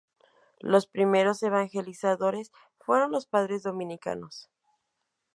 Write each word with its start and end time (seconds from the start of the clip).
Los 0.61 0.87
primeros 0.87 1.43
evangelizadores 1.43 2.51
fueron 2.79 3.11
los 3.11 3.27
padres 3.27 3.61
dominicanos. 3.61 4.49